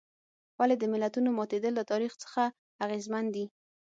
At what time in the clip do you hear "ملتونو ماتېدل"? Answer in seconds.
0.93-1.73